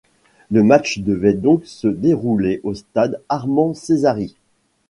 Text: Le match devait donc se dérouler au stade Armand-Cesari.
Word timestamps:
Le 0.49 0.63
match 0.63 0.97
devait 0.97 1.35
donc 1.35 1.67
se 1.67 1.87
dérouler 1.87 2.59
au 2.63 2.73
stade 2.73 3.21
Armand-Cesari. 3.29 4.35